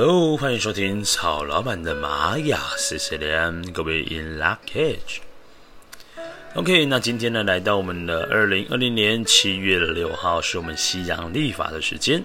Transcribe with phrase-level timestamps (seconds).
[0.00, 5.18] Hello，欢迎收听曹老板的玛雅 CCL，各位 In Lak'ech。
[6.54, 12.22] OK，那今天呢，来到我们的二零二零年七月六号，是我们西洋历法的时间。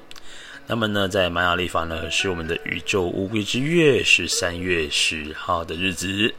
[0.68, 6.32] 那么呢，在玛雅历法呢，是我们的宇宙乌龟之月，是三月十号的日子。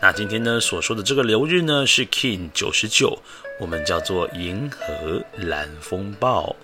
[0.00, 3.18] 那今天呢，所说的这个流日呢，是 King 九十九，
[3.60, 6.56] 我们叫做银河蓝风暴。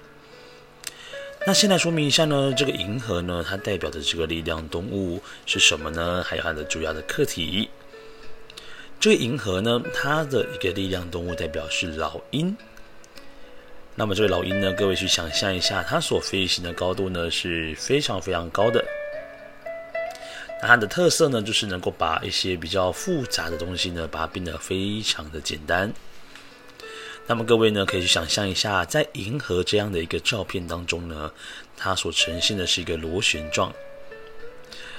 [1.51, 6.23] 那先来说明一下呢，这个银河呢，它代表的这个力量动物是什么呢？
[6.25, 7.69] 还有它的主要的课题。
[9.01, 12.57] 这个银河呢，它的一个力量动物代表是老鹰。
[13.97, 18.85] 那么这个老鹰呢，各位去想象一下，它所飞行的高度呢是非常非常高的。
[20.63, 25.93] 那它的特色呢，就是能够把一些比较复杂的东西呢，把它变得非常的简单。
[27.31, 31.31] 那么各位呢，可以去想象一下，在银河这样的一个照片当中呢，
[31.77, 33.73] 它所呈现的是一个螺旋状，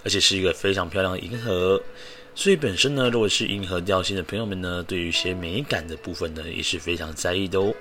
[0.06, 1.84] 而且是一个非常漂亮的银河。
[2.34, 7.74] 所以本身呢，如果是银河调性的朋友们呢，对于一些美感的部分呢，也是非常在意的哦。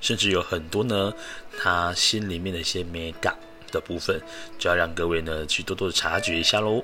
[0.00, 1.12] 甚至有很多呢，
[1.58, 3.36] 他心里面的一些美感
[3.70, 4.18] 的部分，
[4.58, 6.82] 就要让各位呢去多多的察觉一下喽。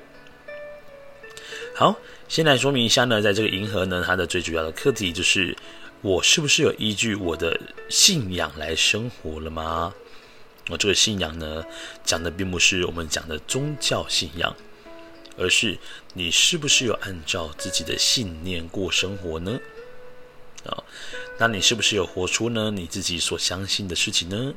[1.73, 1.95] 好，
[2.27, 5.57] 先来说明一下呢，在这个银河呢，它的最主要的课题就是。
[6.03, 7.57] 我是不是有依据我的
[7.89, 9.93] 信仰来生活了吗？
[10.69, 11.63] 我这个信仰呢，
[12.03, 14.53] 讲的并不是我们讲的宗教信仰，
[15.37, 15.77] 而是
[16.13, 19.57] 你是不是有按照自己的信念过生活呢？
[20.65, 20.83] 啊，
[21.39, 24.53] 那你是不是有活出呢你自己所相信的事情呢？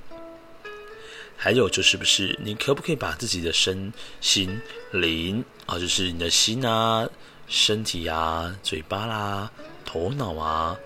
[1.36, 7.08] 还有就是不是你可不可以把自己的身心灵啊，就是你的心啊、
[7.46, 9.52] 身体啊、嘴巴啦、
[9.84, 10.76] 头脑啊。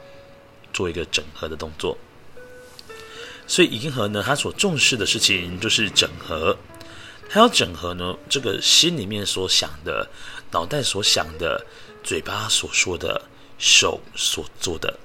[0.81, 1.95] 做一个整合的动作，
[3.47, 6.57] 所以银河呢，它所重视的事情就是整合。
[7.29, 10.09] 它要整合呢，这个心里面所想的、
[10.53, 11.67] 脑袋所想的、
[12.03, 13.21] 嘴巴所说的、
[13.59, 14.99] 手所做的。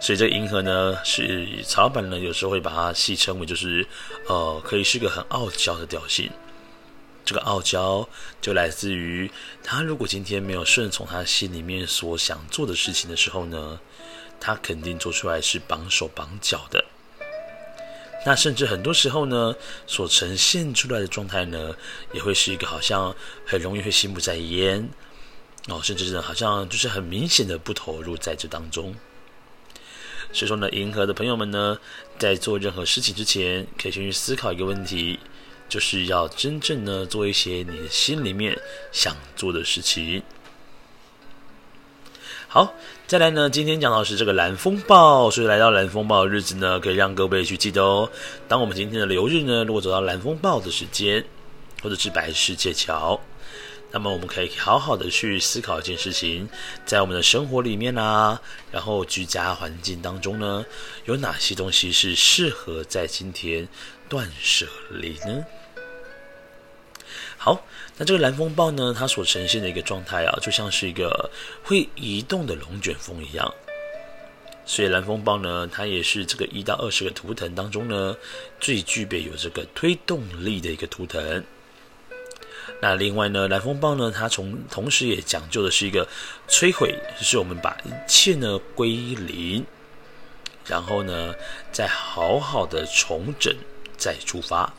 [0.00, 3.86] 所以这银河呢，是曹老板呢，有时候会把它戏称为，就是
[4.28, 6.30] 呃，可以是个很傲娇的调性。
[7.22, 8.08] 这个傲娇
[8.40, 9.30] 就来自于
[9.62, 13.78] 他，如果今天没有顺从他心里面所想做的事情的时候呢，
[14.42, 16.84] 他肯定做出来是绑手绑脚的。
[18.26, 19.54] 那甚至很多时候呢，
[19.86, 21.76] 所呈现出来的状态呢，
[22.12, 23.14] 也会是一个好像
[23.46, 24.90] 很容易会心不在焉
[25.68, 28.94] 哦，甚至是好像就是很明显的不投入在这当中。
[30.32, 31.78] 所以说呢，银河的朋友们呢，
[32.18, 35.20] 在做任何事情之前，可以先去思考一个问题。
[35.68, 38.60] 就是要真正呢做一些你心里面
[38.92, 40.22] 想做的事情。
[42.52, 42.74] 好，
[43.06, 48.10] 再来呢，今天讲到的是这个蓝风暴，所以来到蓝风暴的日子呢，可以让各位去记得哦。
[48.46, 51.24] 当我们今天的流日呢，如果走到蓝风暴的时间，
[51.82, 53.18] 或者是白世界桥，
[53.90, 56.46] 那么我们可以好好的去思考一件事情，
[56.84, 58.38] 在我们的生活里面啊，
[58.70, 60.62] 然后居家环境当中呢，
[61.06, 63.66] 有哪些东西是适合在今天
[64.10, 65.42] 断舍离呢？
[67.44, 67.60] 好，
[67.96, 71.28] 那这个蓝风暴呢，它所呈现的一个状态啊，就像是一个
[71.64, 73.52] 会移动的龙卷风一样。
[74.64, 78.16] 所以蓝风暴呢，它也是这个一到二十个图腾当中呢，
[78.60, 81.42] 最具备有这个推动力的一个图腾。
[82.80, 86.06] 那另外呢，蓝风暴呢，它从同时也讲究的是一个
[86.48, 89.66] 摧毁，就是我们把一切呢归零，
[90.64, 91.34] 然后呢
[91.72, 93.52] 再好好的重整，
[93.98, 94.72] 再出发。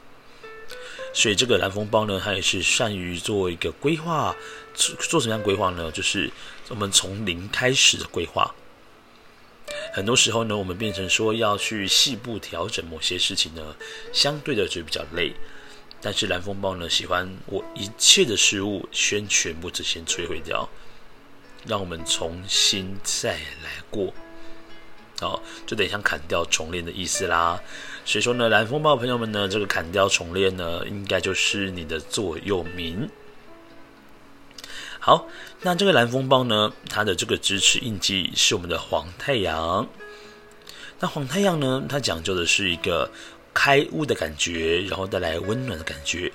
[1.13, 4.35] 所以这个蓝风暴呢，它也是善于做一个规划，
[4.73, 5.91] 做什么样规划呢？
[5.91, 6.29] 就是
[6.69, 8.53] 我们从零开始的规划。
[9.93, 13.75] 很多时候呢，我们变成说要去细部调整某些事情呢，
[14.11, 15.31] 相对的就比较累。
[16.01, 20.67] 但是蓝风暴呢，喜欢我一切的事物先全部之先摧毁掉，
[21.65, 23.33] 让我们重新再
[23.63, 24.13] 来过。
[25.21, 27.61] 哦，就等于像砍掉重练的意思啦。
[28.05, 33.09] 所以说呢，蓝风暴朋友们呢，这个砍掉重练呢，应该就是你的座右铭。
[34.99, 35.27] 好，
[35.61, 39.87] 那这个蓝风暴呢，它的这个支持印记是我们的黄太阳。
[40.99, 43.11] 那黄太阳呢，它讲究的是一个
[43.53, 46.31] 开悟的感觉，然后带来温暖的感觉。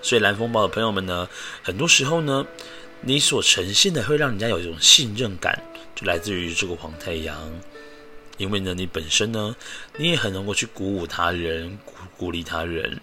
[0.00, 1.28] 所以蓝风暴的朋友们呢，
[1.62, 2.46] 很多时候呢，
[3.02, 5.62] 你所呈现的会让人家有一种信任感，
[5.94, 7.36] 就来自于这个黄太阳。
[8.38, 9.54] 因为呢，你本身呢，
[9.98, 12.98] 你也很能够去鼓舞他人，鼓鼓励他人。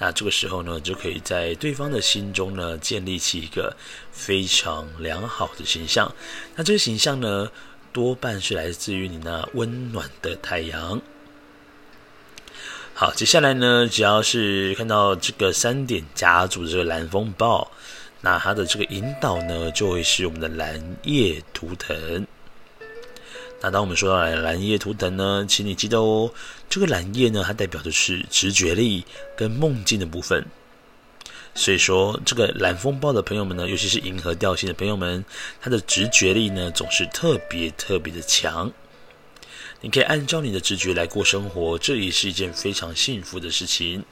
[0.00, 3.76] 那这个时候呢，就可以在对方的心中呢，建立起一个
[4.12, 6.14] 非常良好的形象。
[6.54, 7.50] 那这个形象呢，
[7.92, 11.02] 多半是来自于你那温暖的太阳。
[12.94, 17.70] 好，接下来呢，只要是看到这个三点家族的这个蓝风暴，
[18.20, 22.26] 那它的这个引导呢，就会是我们的蓝夜图腾。
[23.60, 26.32] 那当我们说到蓝夜图腾呢，请你记得哦，
[26.68, 29.04] 这个蓝夜呢，它代表的是直觉力
[29.36, 30.46] 跟梦境的部分。
[31.54, 35.24] 所以说，这个蓝风暴的朋友们呢，尤其是银河调性的朋友们，
[35.60, 38.72] 他的直觉力呢，总是特别特别的强。
[39.80, 44.04] 你可以按照你的直觉来过生活，这也是一件非常幸福的事情。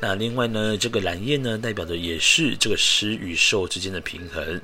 [0.00, 4.60] 那另外呢，这个蓝夜呢，代表的也是这个施与受之间的平衡。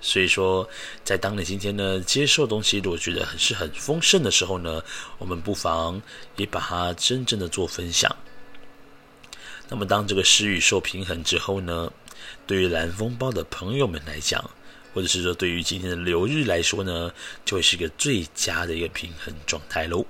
[0.00, 0.68] 所以说，
[1.04, 4.82] 在当你今天呢，接受东西，如果觉得很是很丰盛的时候呢，
[5.18, 6.00] 我们不妨
[6.36, 8.14] 也把它真正的做分享。
[9.68, 11.92] 那么，当这个施与受平衡之后呢，
[12.46, 14.42] 对于蓝风暴的朋友们来讲，
[14.92, 17.12] 或者是说对于今天的流日来说呢，
[17.44, 20.04] 就会是一个最佳的一个平衡状态喽。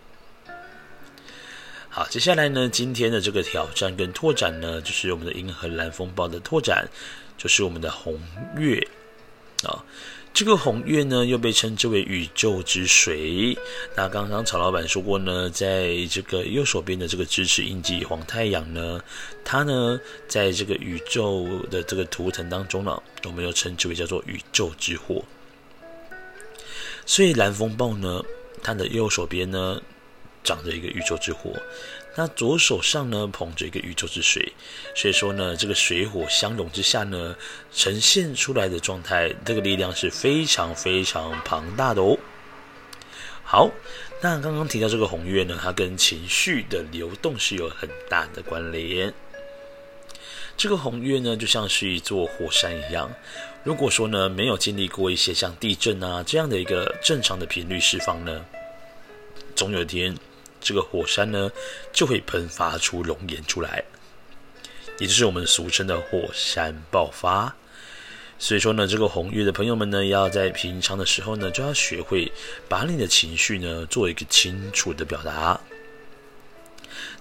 [1.88, 6.88] 好，接下来呢，今天的这个挑战跟拓展呢，就是我们的银河蓝风暴的拓展，
[7.36, 8.18] 就是我们的红
[8.56, 8.86] 月
[9.66, 9.84] 啊。
[10.32, 13.58] 这个红月呢，又被称之为宇宙之水。
[13.96, 19.02] 那刚刚曹老板说过呢，在这个右手边的这个支持印记黄太阳呢，
[19.44, 25.24] 它呢，在这个宇宙的这个图腾当中呢，我们又称之为叫做宇宙之火。
[27.04, 28.22] 所以蓝风暴呢，
[28.62, 29.82] 它的右手边呢，
[30.44, 31.50] 长着一个宇宙之火。
[32.16, 34.52] 那左手上呢，捧着一个宇宙之水，
[34.96, 37.36] 所以说呢，这个水火相融之下呢，
[37.72, 42.18] 呈现出来的状态，这个力量是非常非常庞大的哦。
[43.44, 43.70] 好，
[44.20, 49.14] 那刚刚提到这个红月呢，它跟情绪的流动是有很大的关联。
[50.56, 53.10] 这个红月呢，就像是一座火山一样，
[53.62, 58.44] 如果说呢，没有经历过一些像地震啊这样的一个正常的频率释放呢，
[59.54, 60.14] 总有一天。
[60.60, 61.50] 这个火山呢，
[61.92, 63.82] 就会喷发出熔岩出来，
[64.98, 67.54] 也就是我们俗称的火山爆发。
[68.38, 72.32] 所以说呢，这个红月的朋友们呢，要在平常的时候呢，就要学会
[72.68, 75.60] 把你的情绪呢，做一个清楚的表达。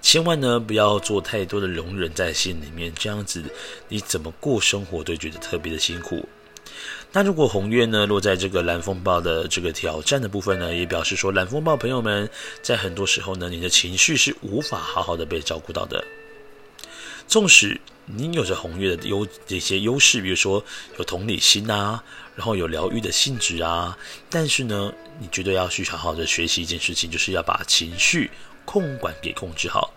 [0.01, 3.43] 千万呢，不要做太多的容忍在心里面，这样子
[3.89, 6.27] 你怎么过生活都觉得特别的辛苦。
[7.11, 12.29] 那如果红月呢，落在这个蓝风暴的这个挑战的部分呢，也表示说蓝风暴朋友们
[12.61, 16.03] 在很多时候呢，你的情绪是无法好好的被照顾到的。
[17.27, 20.63] 纵使你有着红月的优这些优势，比如说
[20.97, 22.03] 有同理心啊，
[22.35, 23.97] 然后有疗愈的性质啊，
[24.29, 28.31] 但是呢，你绝对要去好好的学习一件事情，就是要把情绪
[28.65, 29.93] 控管给控制好。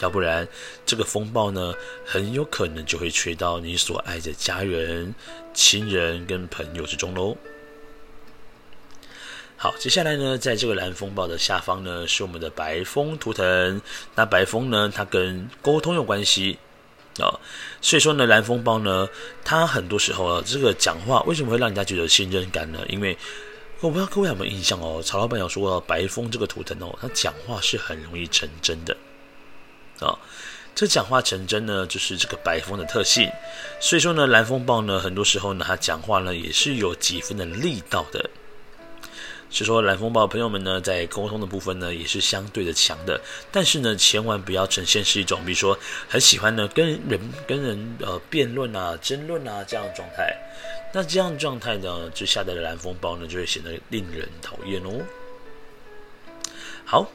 [0.00, 0.46] 要不然，
[0.86, 1.74] 这个风暴呢，
[2.04, 5.14] 很有可能就会吹到你所爱的家人、
[5.52, 7.36] 亲人跟朋友之中喽。
[9.56, 13.82] 好，接下来呢，在这个蓝风暴的下方呢，是我们的白风图腾。
[14.14, 16.56] 那白风呢，它跟沟通有关系
[17.18, 17.40] 啊、哦，
[17.80, 19.08] 所以说呢，蓝风暴呢，
[19.44, 22.78] 它很多时候啊，这个讲话为什么会让人家觉得信任感呢？
[22.88, 23.18] 因为
[23.80, 28.96] 我不知道各位有没有印象哦，曹老板有说过，白风这个图腾哦，他讲话是很容易成真的。
[30.00, 30.18] 啊、
[30.74, 33.30] 这讲话成真呢，就是这个白风的特性。
[33.80, 38.30] 所以说呢，蓝风暴呢，很多时候呢，他讲话呢也是有几分的力道的。
[39.50, 43.18] 所以说，蓝风暴朋友们呢，在沟通的部分呢，也是相对的强的。
[43.50, 50.36] 但是呢，千万不要呈现是一种，比如说很喜欢呢跟人跟人呃辩论啊、争论啊这样的状态。
[50.92, 55.00] 那这样状态呢之下的蓝风暴呢，就会显得令人讨厌哦。
[56.84, 57.10] 好。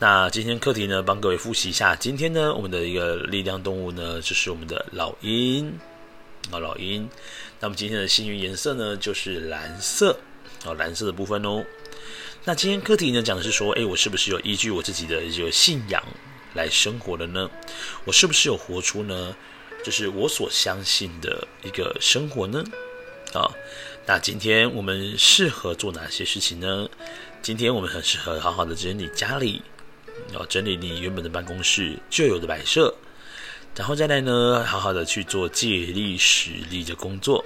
[0.00, 1.94] 那今天课题呢，帮各位复习一下。
[1.94, 5.78] 今天呢，我们的一个力量动物呢，就是我们的老鹰
[6.50, 7.08] 啊，老鹰。
[7.60, 10.18] 那么今天的幸运颜色呢，就是蓝色
[10.66, 11.64] 啊，蓝色的部分哦。
[12.44, 16.02] 那今天课题呢，讲的是说，诶，我是不是有依据我自己的一个信仰
[16.54, 17.48] 来生活的呢？
[18.04, 19.36] 我是不是有活出呢，
[19.84, 22.64] 就是我所相信的一个生活呢？
[23.32, 23.46] 啊，
[24.06, 26.88] 那今天我们适合做哪些事情呢？
[27.40, 29.62] 今天我们很适合好好的整理家里。
[30.32, 32.94] 要整理你原本的办公室旧有的摆设，
[33.76, 37.44] 然后再来呢，好好的去做借力使力的工作。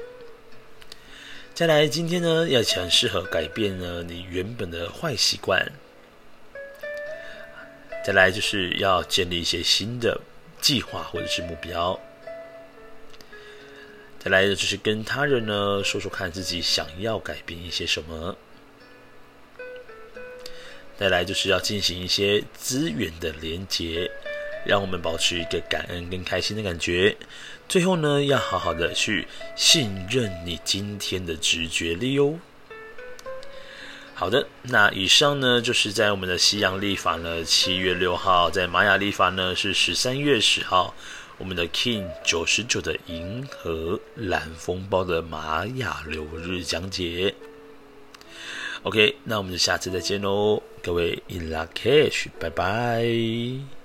[1.54, 5.72] 再来，今天呢，要很适合改变呢你原本的坏习惯。
[8.06, 10.20] 再来，就是要建立一些新的
[10.60, 11.98] 计划或者是目标。
[14.18, 18.36] 再来呢，就是跟他人呢说说看自己想要改变一些什么。
[20.98, 24.10] 再来就是要进行一些资源的连接，
[24.66, 27.16] 让我们保持一个感恩跟开心的感觉。
[27.68, 32.34] 最后呢，要好好的去信任你今天的直觉力哦。
[34.14, 40.92] 好的，那以上呢就是在我们的西洋历法呢，七月六号，在玛雅历法呢是十三月十号，
[41.36, 47.32] 我们的 King 九十九的银河蓝风暴的玛雅流日讲解。
[48.82, 53.77] OK，那我们就下次再见喽，各位 In Lak'ech，拜拜。